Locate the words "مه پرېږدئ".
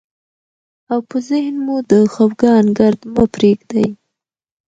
3.13-3.87